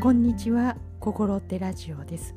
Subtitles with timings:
[0.00, 2.34] こんにちは心ってラジオです。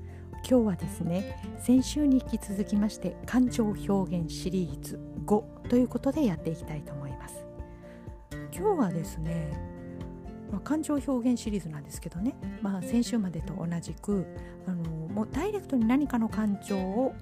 [0.49, 7.45] 今日はですね先週に引き続きまして感情表現シリーズ5ということでやっていきたいと思います。
[8.55, 9.51] 今日はですね、
[10.51, 14.25] まあ、感情表現シリーズなんですけどね、まあ、先週までと同じく
[14.65, 17.13] あのもうダイレクトに何かの感情を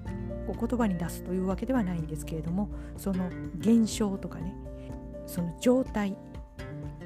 [0.46, 3.28] 言葉に出すというわけではないんですけれどもその
[3.58, 4.54] 現象とかね
[5.26, 6.16] その状態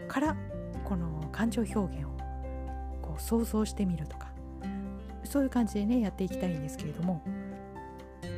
[0.07, 0.37] から
[0.85, 2.12] この感情表現を
[3.19, 4.33] う想像してみるとか
[5.25, 7.23] そういう感じでねやっていきたいんですけれども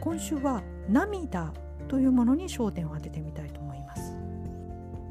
[0.01, 1.53] 今週は涙
[1.89, 4.17] というものに焦点を当ててみたいと思います。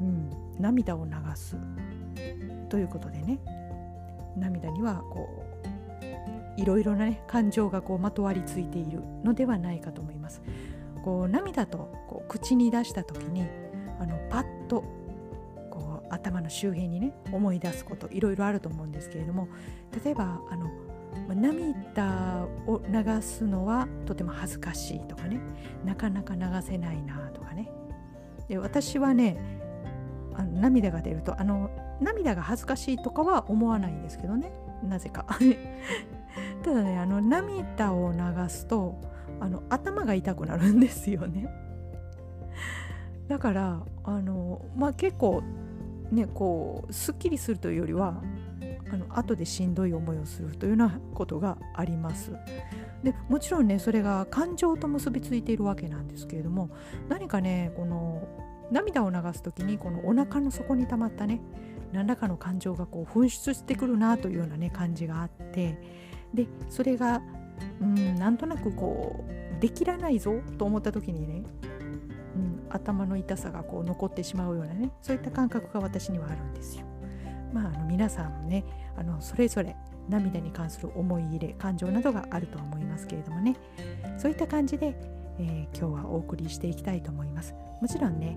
[0.00, 1.56] うん、涙を流す
[2.68, 3.38] ということでね
[4.36, 5.28] 涙にはこ
[6.56, 10.42] ういろいろな、ね、感情がこうまとわりついているのではないかと思います。
[11.04, 13.46] こう涙とこう口に出した時に
[14.00, 14.84] あのパッと
[16.44, 19.48] の周辺にね思い出すこといろいろあると思うんですけれども
[20.04, 20.70] 例えばあの
[21.34, 25.40] 涙を流すのはとても恥ずかしいとかね
[25.84, 27.70] なかなか流せないなとかね。
[28.48, 29.36] で私はね
[30.34, 31.70] あの涙が出るとあの
[32.00, 35.26] 涙が恥ずかしいとかは思わないんですけどねなぜか。
[36.62, 39.00] ただねあの涙を流すと
[39.40, 41.48] あの頭が痛くなるんですよね。
[43.28, 45.42] だからあのまあ結構
[46.14, 48.22] ねこうすっきりするというよりは
[48.92, 52.32] あの後でしんどい思いをするというようなことがあります。
[53.02, 56.70] でもちろんねそれが感情と結びついているわけなんですけれども
[57.08, 58.26] 何かねこの
[58.70, 61.42] 涙を流す時にこのお腹の底に溜まったね
[61.92, 65.78] 何らかの感情がこう噴出してくるなというようなね感じがあって
[66.32, 67.20] でそれが
[67.80, 71.44] うんなんとなくこうできらないぞと思った時にね、
[72.34, 76.84] うん、頭の痛さがこう残ってしまうようなねそういった感覚が私にはあるんですよ。
[77.52, 78.64] まあ、あの皆さんもね
[78.96, 79.76] あのそれぞれ
[80.08, 83.56] 涙に関する思い入れ感情などがあると思いますけれどもね。
[84.18, 84.96] そういった感じで、
[85.38, 87.54] えー、今日はお送りしていきたいと思います。
[87.80, 88.36] もちろんね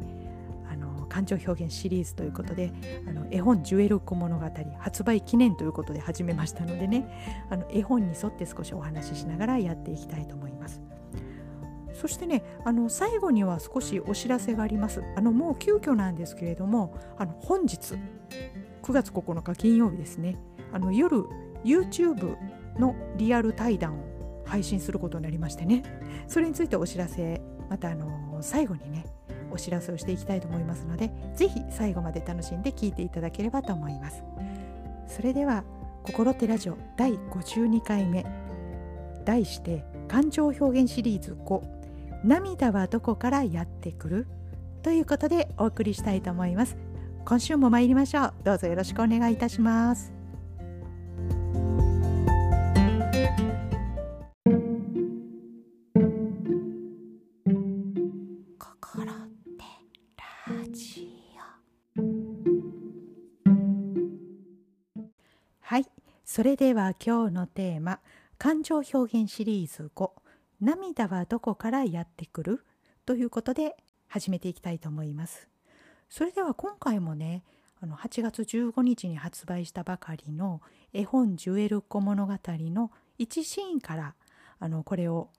[0.72, 2.72] あの感情表現シリーズということで
[3.08, 4.46] あの絵本「ジュエルコ物語」
[4.80, 7.08] 発売記念ということで始めましたのでね
[7.50, 10.82] あの絵本に沿って少しお話ししながらやっていきたいと思います。
[11.98, 15.04] そしてねあの最後には少しお知らせがあります。
[15.16, 17.96] あのもう急遽なんですけれどもあの本日
[18.84, 20.38] 9月9日金曜日ですね。
[20.72, 21.26] あの夜
[21.64, 22.38] YouTube
[22.78, 25.84] のリアル対談を配信することになりましてね。
[26.28, 29.06] それについてお知らせまたあの最後にね
[29.52, 34.24] お知らせをしていきたいと思いますので是非最後まで楽しんで聞いていただければと思います。
[35.08, 35.64] それでは
[36.04, 38.24] 「心ってラジオ」第52回目。
[39.26, 41.77] 題して「感情表現シリーズ5
[42.24, 44.28] 涙はどこからやってくる?」
[44.84, 46.78] ということでお送りしたいと思います。
[47.26, 48.34] 今週も参りましょう。
[48.44, 50.14] どうぞよろしくお願いいたします。
[58.58, 59.18] 心っ
[59.58, 59.66] て
[60.48, 61.10] ラジ
[61.98, 62.02] オ。
[65.60, 65.86] はい。
[66.24, 68.00] それでは今日のテーマ
[68.38, 70.12] 感情表現シリーズ5
[70.60, 72.66] 涙はどこからやってくる？
[73.06, 73.76] ということで
[74.08, 75.48] 始めていきたいと思います
[76.10, 77.44] それでは今回もね
[77.80, 80.62] あの8月15日に発売したばかりの
[80.94, 84.16] 絵本「ジュエルコ物語」の1シーンから
[84.60, 85.30] あのこれを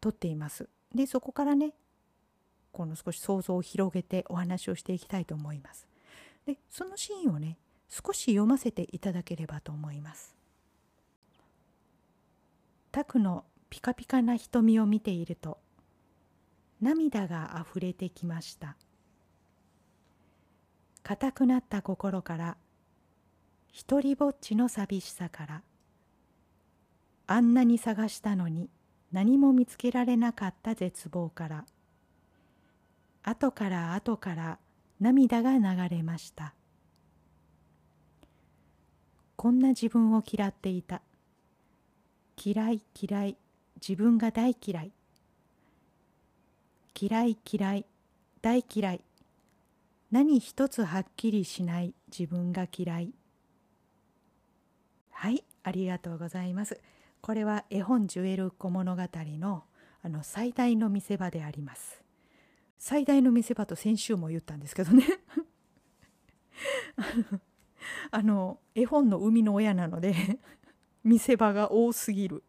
[0.00, 0.68] 撮っています。
[0.94, 1.74] でそこからね
[2.72, 5.86] この少し想像を広げてお話をしていきたいと思います。
[6.46, 7.58] でそのシーンをね
[7.88, 10.34] 少し読ませていただければと思います。
[12.90, 13.44] タクの
[13.74, 15.58] ピカピカな瞳を見ていると
[16.80, 18.76] 涙があふれてきました。
[21.02, 22.56] 硬くなった心から
[23.72, 25.62] 一りぼっちの寂しさから
[27.26, 28.70] あんなに探したのに
[29.10, 31.64] 何も見つけられなかった絶望から
[33.24, 34.58] 後から後から
[35.00, 36.54] 涙が流れました
[39.34, 41.02] こんな自分を嫌っていた
[42.40, 43.36] 嫌い嫌い
[43.86, 44.92] 自分が大嫌い。
[46.98, 47.86] 嫌い嫌い
[48.40, 49.04] 大嫌い。
[50.10, 53.12] 何一つはっきりしない自分が嫌い。
[55.10, 56.80] はいありがとうございます。
[57.20, 59.64] これは絵本ジュエル小物語の
[60.02, 62.02] あの最大の見せ場であります。
[62.78, 65.04] 最大の見せ場と先週も言ったんですけどね。
[68.10, 70.14] あの絵本の生みの親なので
[71.02, 72.42] 見せ場が多すぎる。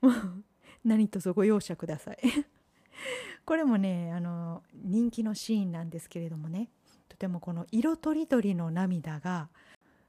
[0.00, 0.44] もう
[0.84, 2.18] 何卒ご容赦ください。
[3.44, 6.70] これもねあの人気のシーンなんですけれどもね。
[7.08, 9.50] とてもこの色とりどりの涙が、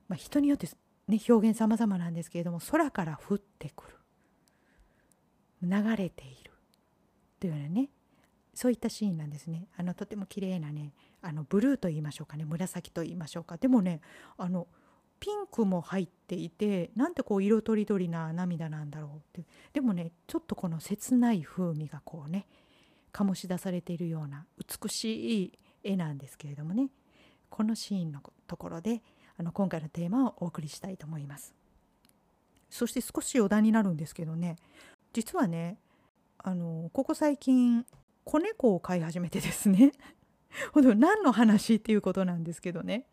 [0.08, 0.70] まあ、人によって
[1.08, 3.98] ね、表現様々なんですけれども空から降ってくる。
[5.64, 6.52] 流れている。
[7.40, 7.90] というようなね
[8.54, 9.68] そういったシーンなんですね。
[9.76, 13.58] あのとても綺麗なねあのブルーと言いましょうかね紫と言いましょうか。
[13.58, 14.02] でもね
[14.38, 14.68] あの
[15.22, 19.48] ピンクも入っていてなんてこう色とりどりな涙なんだろうって。
[19.72, 22.48] でもねちょっとこの切ない風味がこうね
[23.14, 26.90] 醸し出されているような美しい絵なんですけれどもね。
[27.52, 29.04] このシーンのところで
[29.38, 31.54] あの今回のテーマをお送りしたいと思います。
[32.70, 34.56] そして少し余談になるんですけどね。
[35.14, 35.78] 実はね
[36.40, 37.86] あのここ最近
[38.24, 39.92] 子猫を飼い始めてですね。
[40.74, 43.06] 何の話っていうことなんですけどね。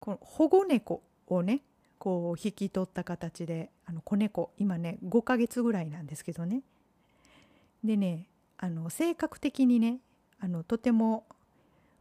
[0.00, 1.02] この保護猫。
[1.26, 1.62] をね
[1.98, 6.62] こう引き取った形であの子猫今ね5ヶ月ぐらいなんですけどね
[7.82, 8.26] でね
[8.58, 9.98] あの性格的にね
[10.40, 11.24] あのとても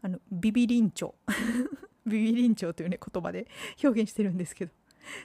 [0.01, 1.13] あのビビリンチョ
[2.05, 3.47] ビビリンチョというね言葉で
[3.83, 4.71] 表現してるんですけど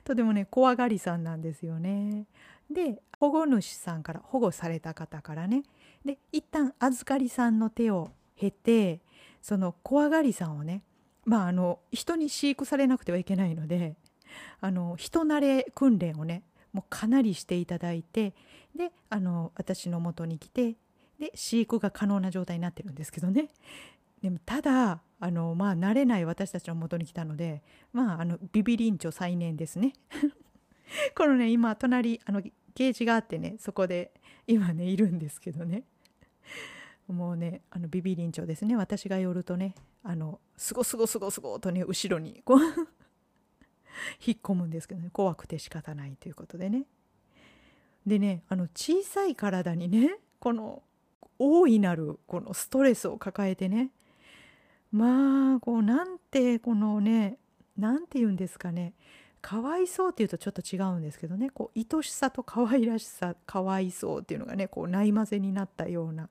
[0.04, 2.26] とてもね怖がりさんなんですよね。
[2.70, 5.64] で保護主さんから保護された方からね
[6.04, 9.00] で一旦預かりさんの手を経て
[9.42, 10.82] その怖がりさんをね
[11.24, 13.96] まああの人に飼育されなくてはいけないので
[14.60, 18.34] あの人慣れ訓練をねもうかなりしていただいて
[18.76, 20.76] であの私の元に来て
[21.18, 23.48] で飼育が可能な状態になってるんですけどね。
[24.22, 27.62] でもただあのまあ慣れない私たちの元に来たので
[27.92, 29.92] まああのビビリンチョ再燃ですね。
[31.16, 34.12] このね今隣あのゲージがあってねそこで
[34.46, 35.84] 今ねいるんですけどね。
[37.12, 38.76] もうねあのビビリンチョですね。
[38.76, 42.58] 私が寄るとねあのすごすごすごすごとね後ろにこう
[44.24, 45.10] 引っ込むんですけどね。
[45.12, 46.86] 怖くて仕方ないということでね。
[48.06, 50.82] でねあの小さい体にねこの
[51.38, 53.90] 大いなるこのストレスを抱えてね
[54.92, 57.38] まあこうなんてこのね
[57.76, 58.94] 何て言うんですかね。
[59.42, 61.50] かわいそうっていうとちょっと違うんですけどね。
[61.50, 66.28] こう愛しさと可愛らしさかわいそうっていうのがねこうないまぜになったような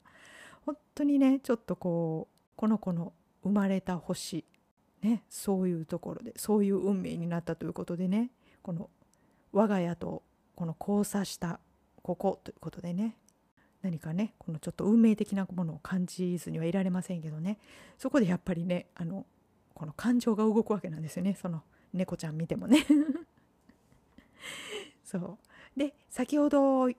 [0.66, 3.14] 本当にねちょっとこうこの子の
[3.44, 4.46] 生まれた星
[5.02, 8.90] ねそういうところでそういう運命になったということでねこの
[9.52, 10.24] 我が家と
[10.56, 11.60] この交差した
[12.02, 13.16] ここということでね
[13.82, 17.58] 何かねこのちょっと運命的なものを感じずにはいられませんけどね
[17.98, 19.26] そこでやっぱりねあの
[19.74, 21.62] この感情が動くわけなんですよねその
[21.94, 22.86] 猫ちゃん見てもね。
[25.04, 25.80] そう。
[25.80, 26.90] で先ほど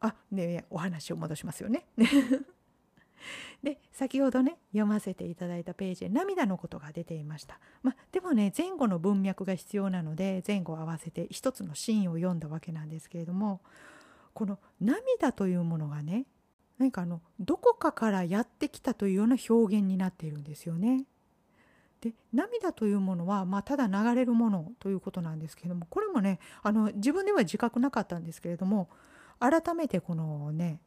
[0.00, 1.86] あねお話を戻しますよね。
[3.62, 13.60] で先ほどね読ませていただいたページで涙のことが出ていました、まあ、でもね前後の文脈が必要なので前後合わせて一つのシーンを読んだわけなんですけれども
[14.34, 16.26] この涙というものがね
[16.78, 21.04] 何かあのどこかからやってきたというような表現になっているんですよね。
[22.00, 28.90] で涙というものは、まあ、ただ流れるものということなんですけれどもこれもねあの自分では自覚なかったんですけれども
[29.38, 30.80] 改めてこのね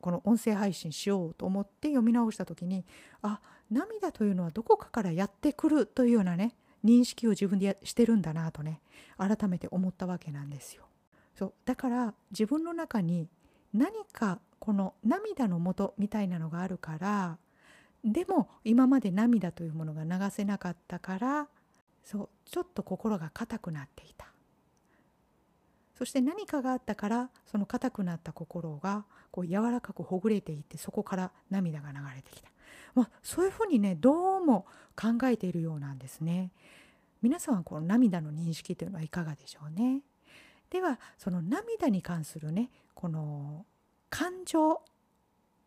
[0.00, 2.84] この音声配信しようと思って読み直した時に
[3.22, 6.54] あ涙というのはどこかからやってくるというようなね
[6.84, 8.80] 認識を自分でしてるんだなとね
[9.18, 10.84] 改めて思ったわけなんですよ。
[11.34, 13.28] そうだから自分の中に
[13.72, 17.38] 何かこの涙の元みたいなのがあるから
[18.04, 21.48] でも今まで涙というものが流せなかったから
[22.04, 24.26] そうちょっと心が硬くなっていた
[26.00, 32.48] そして何かがあったからその硬くなった心がこう柔らかくほぐれていってそこから涙が流れてきた、
[32.94, 34.64] まあ、そういうふうにねどうも
[34.96, 36.52] 考えているようなんですね。
[37.20, 40.00] 皆さんはこの涙の認識というのはいかがでしょうね。
[40.70, 43.66] ではその涙に関するねこの
[44.08, 44.80] 感情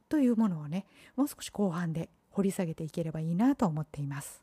[0.10, 4.42] というものをねもう少し後半で掘り下げていければいいなと思っています。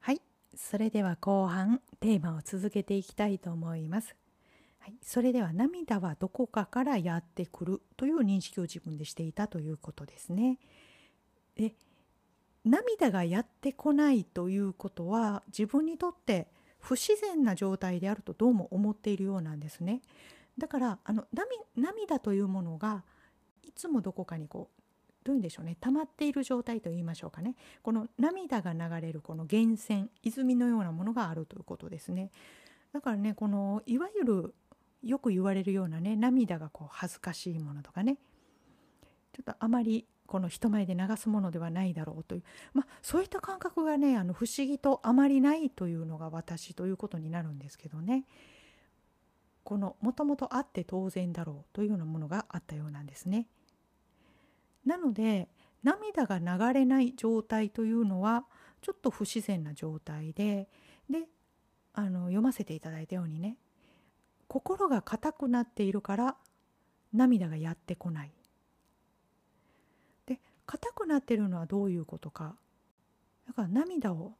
[0.00, 0.20] はい、
[0.54, 4.14] それでは後半テーマを続けていきたいと思います。
[4.78, 10.58] はい、それでは涙はどこかからやってくるという認識を自分でしていたということですね。
[11.56, 11.74] で
[12.64, 16.48] 涙がやってこないということは自分にとって
[16.78, 20.02] 不自然な状態であるとどうも思っているようなんですね。
[20.56, 21.26] だからあの
[21.76, 23.02] 涙というものが
[23.62, 24.79] いつもどこかにこう
[25.24, 25.76] どういうんでしょうね。
[25.80, 27.54] 溜まっている状態と言いましょうかね。
[27.82, 32.30] この涙が流れるこの源泉泉のようなものがあるということですね。
[32.92, 34.54] だからねこのいわゆる
[35.02, 38.16] よく言われるようなね涙がこう恥ずかしいものとかね。
[39.32, 48.24] ちょっとあまりこの人前で流すものではないだろうという、まあ、そういった感覚がねあの不思議とあまりないというのが私ということになるんですけどね。
[49.62, 53.46] このもともとあって当然だろうというようなものがあったようなんですね。
[54.84, 55.48] なので
[55.82, 58.44] 涙が流れない状態というのは
[58.82, 60.68] ちょっと不自然な状態で
[61.08, 61.26] で
[61.92, 63.56] あの読ませていただいたようにね
[64.48, 66.36] 心が硬くなっているから
[67.12, 68.32] 涙がやってこない。
[70.26, 72.56] で硬くなっているのはどういうことか
[73.46, 74.34] だから涙を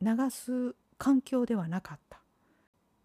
[0.00, 2.20] 流す環境ではなかった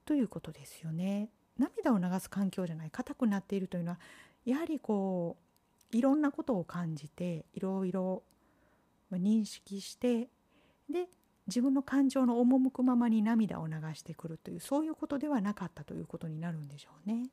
[0.05, 1.29] ということですよね。
[1.57, 3.99] 涙を流す環境じゃない硬くなっているというのは
[4.45, 5.50] やはりこう
[5.91, 8.23] いろんなことを感じていろいろ
[9.11, 10.29] 認識して
[10.89, 11.07] で
[11.47, 17.29] 自分の感情の赴くままに涙を流してくるというそういうことではなかったということになるんでしょうね。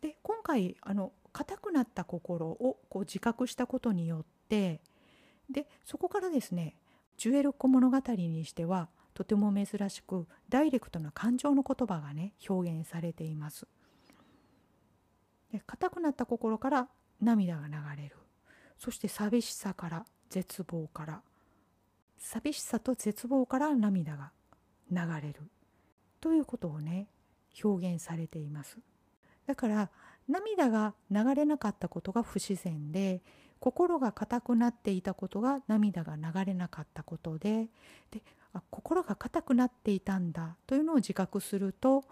[0.00, 4.80] で今回あの硬くなった心をこう自覚したことによって
[5.50, 6.76] でそこからですね
[7.16, 13.66] ジュエル小物語にしてはとても珍しくダイレクトな感情の言葉がね表現されています。
[15.52, 16.88] で硬くなった心から
[17.20, 18.16] 涙が流れる。
[18.78, 21.22] そして寂しさから絶望から。
[22.18, 24.32] 寂しさと絶望から涙が
[24.90, 25.42] 流れる。
[26.20, 27.08] ということをね
[27.62, 28.78] 表現されています。
[29.46, 29.90] だから
[30.28, 33.22] 涙が流れなかったことが不自然で
[33.60, 37.68] 心が硬くなっていたことが涙が流れなかったことで
[38.10, 42.04] であ心が硬くなっていたんだというのを自覚すると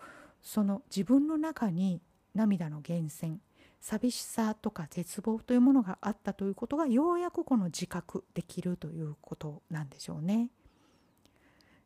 [0.42, 2.00] その自分の中に
[2.34, 3.40] 涙の源泉
[3.82, 10.50] 寂しさとか絶望というものがあったということがようやくこの自覚できるということなんでしょうね。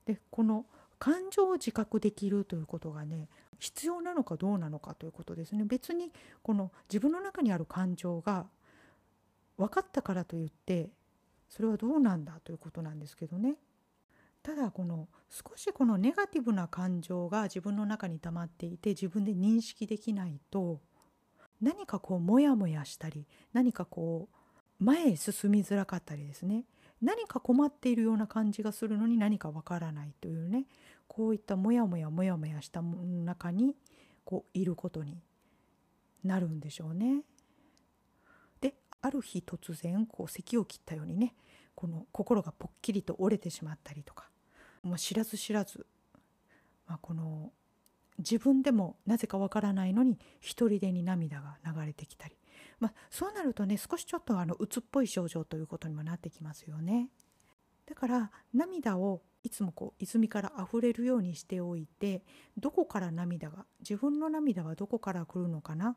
[0.04, 0.66] でこの
[0.98, 6.12] 感情を自覚できるということがね必要なのかどうなのかということですね別に
[6.42, 8.46] この自分の中にある感情が
[9.56, 10.90] 分かったからといって
[11.48, 13.56] それはどうなんだということなんですけどね
[14.42, 20.80] ただこの少しこのネガティブな感情が自分の中に溜まっていて自分で認識できないと
[21.60, 24.28] 何かこうモヤモヤしたり何かこ
[24.80, 26.64] う前へ進みづらかったりですね
[27.00, 30.64] 何か困っているような感じがするのに何かわからないというね
[31.08, 33.74] こういったモヤモヤモヤモヤした中に
[34.24, 35.18] こういることに
[36.24, 37.22] なるんでしょうね。
[38.60, 41.34] である日突然こう咳を切ったようにね
[41.74, 44.28] この心がぽっきりと折れてしまったりとか
[44.82, 45.86] もう知らず知らず、
[46.86, 47.52] まあ、この
[48.18, 52.36] 自分でもなぜかわからないのに一人でに涙が流れてきたり、
[52.80, 57.08] まあ、そうなるとね少しちょっとあの鬱っぽい症状ということにもなってきますよね。
[57.86, 62.24] だから涙をいつもこう泉から溢れるようにしておいて
[62.56, 65.96] どこから涙が自分の涙はどこから来るのかな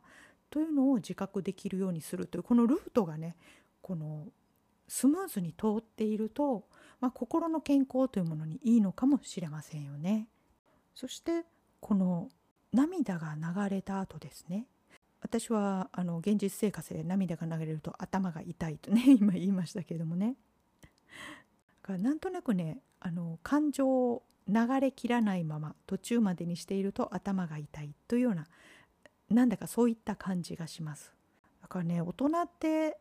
[0.51, 3.35] というのを自覚できるようにするというこのルートがね
[3.81, 4.27] この
[4.87, 6.65] スムーズに通っていると、
[6.99, 10.27] まあ、心の健康というものにいいのかもしれませんよね。
[10.95, 11.45] そして
[11.79, 12.29] この
[12.73, 14.65] 涙が流れた後ですね。
[15.21, 20.35] 私はあの現実生活で涙が流れると頭が痛いとね 今言いましたけれどもね。
[21.87, 28.45] なんとなくねあの感情を流れきらないまま途中までにしていると頭が痛いというような
[29.29, 31.13] なんだかそういった感じがします。
[31.61, 32.97] だからね大人って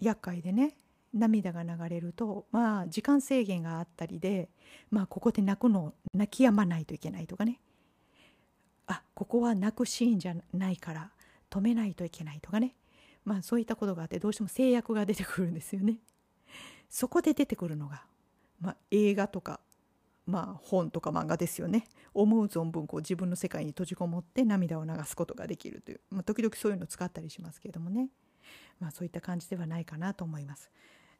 [0.00, 0.76] 厄介でね
[1.12, 4.48] 涙が流れるとまあ時間制限があったりで
[4.90, 7.60] まあここで泣くのを泣き止まないといけないとかね。
[8.86, 11.10] あここは泣くシーンじゃないから
[11.50, 12.74] 止めないといけないとかね
[13.24, 15.98] まあそういったことがあってどうしても制約が出てくるんですよね。
[16.90, 18.04] そこで出てくるのが、
[18.60, 19.60] まあ、映画とか、
[20.26, 28.10] まあ、本とか漫画ですよね思う存分こう自分の世界に閉じこもって涙を流すことができるという、まあ、時々そういうのを使ったりしますけれどもね、
[28.78, 30.70] まあ、そういった感じではないかなと思います。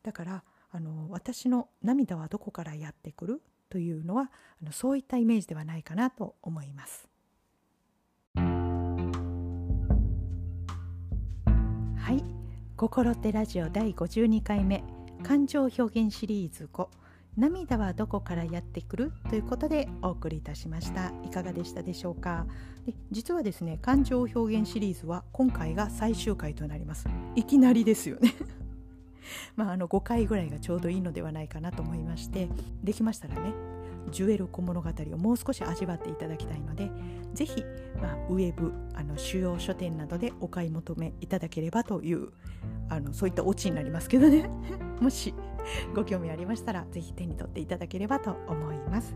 [0.03, 4.31] だからあの私の涙はどこからやってくるというのは
[4.63, 7.09] あのそういったイメージではないかなと思います。
[12.77, 14.83] 心ってラジオ」第52回目
[15.23, 16.89] 感情表現シリーズ5
[17.37, 19.13] 涙はどこからやってくる？
[19.29, 21.13] ということでお送りいたしました。
[21.25, 22.47] いかがでしたでしょうか？
[22.87, 27.09] で実はですね感情表現シリーズは今回が最終回となります。
[27.35, 28.33] いきなりですよね。
[29.57, 32.49] まああの5回ぐらいがちょうどいいのではないかなと思いまして
[32.85, 33.53] できましたらね
[34.11, 36.91] ジュエル小物語をもう少し味わっていただきたいので
[37.35, 37.65] 是非、
[38.01, 42.29] まあ、ウェブあの主要書店などでお買い求めいただければという
[42.89, 44.49] あのそういったオチになりますけどね。
[45.01, 45.35] もし
[45.95, 49.15] ご興味ありましたら是非手に取っていただければと思います。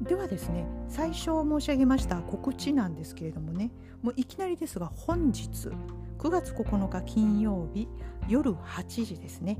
[0.00, 3.70] ではですね最初申し上げました告知なんですけれどもね。
[4.02, 5.70] もういきなりですが本日
[6.18, 7.88] 9月9日金曜日
[8.28, 9.58] 夜8時ですね。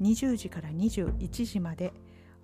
[0.00, 1.92] 20時から21時まで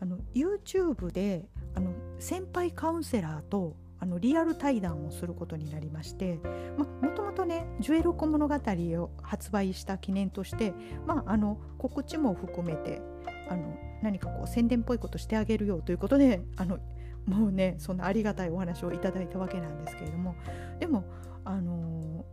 [0.04, 6.38] あの YouTube であの先輩カウンセラーとあのリアル対談をすることになりまして
[6.76, 8.54] もともとね「ジュエルコ物語」
[9.00, 10.74] を発売した記念として、
[11.06, 13.00] まあ、あの告知も含めて
[13.48, 16.80] あの何かこう宣伝っぽいことしてあげるよということであの
[17.24, 20.34] もうねそんなありがたいお話をいただいたわけなんですけれども
[20.80, 21.04] でも
[21.46, 22.26] あの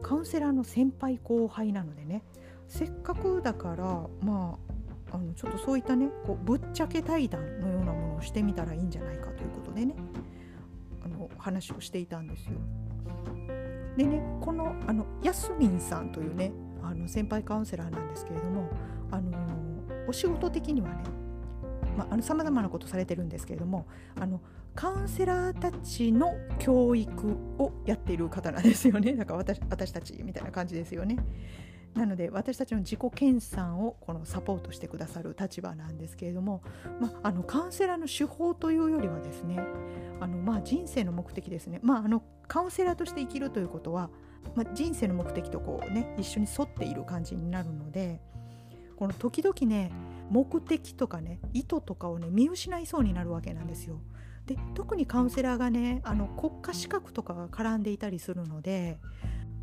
[0.00, 2.22] カウンセラーの先輩後輩なのでね
[2.68, 3.84] せっかくだから
[4.22, 4.77] まあ
[5.10, 9.94] あのちょっとそういったねこうぶっちゃけ対談のようなものをしてみたらいいんじゃないかということでね
[11.04, 12.52] あの話をしていたんですよ。
[13.96, 18.70] でねこのあのヤスミンさんというねあの先輩カウンセラーなんですけれども
[19.10, 19.38] あの
[20.06, 21.02] お仕事的にはね
[22.22, 23.86] さまざ、まなことされてるんですけれども
[24.20, 24.40] あの
[24.74, 31.16] カウンセラーたちの教育をやっている方なんですよねだから私私たちみたいな感じですよね。
[31.94, 36.62] なので私たちの自己研鑽をこのサポートしてくださる立場なんですけれども、
[37.00, 39.60] まあ、あのカウンセラーの手法というよりはですね
[40.20, 44.10] あの、まあ、人生の目的ですね、まあ、あのカウンセラーとして生きるということは、
[44.54, 48.20] まあ、人生の目的とこう、ね、一緒に沿っている感じになるので
[48.96, 49.92] この時々ね
[50.30, 54.00] 目的とかね意図とかをね見失いそうになるわけなんですよ。
[54.46, 58.98] で特にカウンセラーがねあの国家資格とかが絡んでいたりするので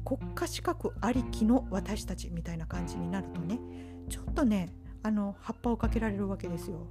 [0.05, 3.59] 国家資格ありきの私たちみたいな感じになるとね
[4.07, 6.87] ちょっとねあの葉っぱをかけられるわけですよ。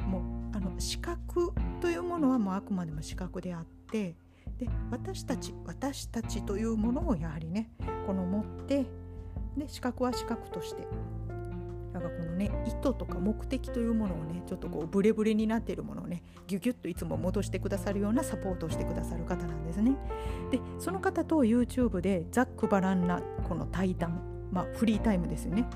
[0.00, 0.18] も
[0.52, 4.14] うあの資格というものはもうあくまでも資格であって
[4.58, 7.70] で私たち私たちというものをやはりね
[8.06, 8.84] この持って
[9.56, 10.86] で資格は資格として
[11.96, 19.96] なんかこのね意図とか目的というものをねちょっとこうブレブレになっているものをねギュギュッといつも戻してくださるようなサポートをしてくださる方なんですね。
[20.50, 24.20] でその方と YouTube でざっくばらんなこの対談
[24.52, 25.66] まあ、フリータイムですよね。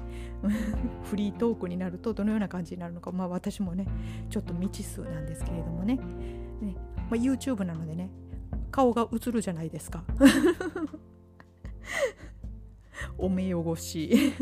[1.04, 3.84] フリートークになるとどのような感じになるのか、まあ、私もね
[4.30, 5.98] ちょっと未知数なんですけれどもね。
[6.60, 8.10] ね、まあ、YouTube なのでね
[8.70, 10.04] 顔が映るじゃないですか。
[13.18, 14.32] お目汚し。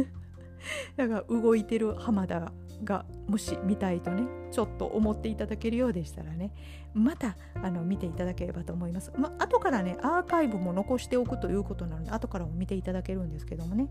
[0.99, 6.53] だから動いてる浜田がもし見たいとねちょっと思っていただけるようでしたらね
[6.93, 9.13] またあの見ていただければと思います。
[9.17, 13.89] まあ後からねアーカイブも残しておくということなので後からも見ていただけるんですけどもね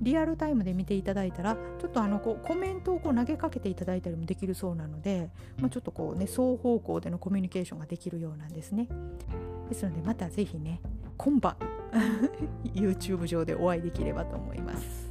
[0.00, 8.86] リアルタイムで見ていただいたらちょっとあのこうコメントをこう投げかけていただいたりもできるそうなので、まあ、ちょっとこうね双方向でのコミュニケーションができるようなんですね。
[9.68, 10.80] ですのでまた是非ね
[11.16, 11.56] 今晩
[12.74, 15.03] YouTube 上でお会いできればと思います。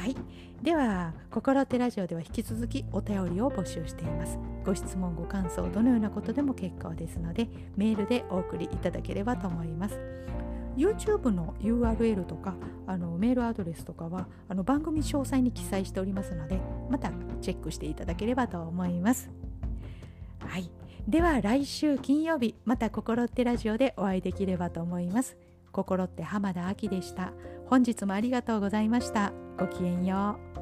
[0.00, 0.16] はい。
[0.62, 4.38] では「心ってラジオ」では引き続きお便りを募集しています。
[4.64, 10.00] ご質問ご感想どのようなことでも結構ですのでメールでお送りいただければと思います。
[10.74, 12.54] YouTube の URL とか
[12.86, 16.58] あのメールアドレスとかはあの番組詳細に記載しておりますので
[16.88, 19.30] またチェックしていただければと思います。
[20.38, 20.70] はい。
[21.06, 25.36] では来週金曜日また心ってラジオでお会いできればと思います。
[25.72, 27.34] 心って浜田亜希でした。
[27.66, 29.49] 本日もありがとうございました。
[29.60, 30.59] ごきげんよう。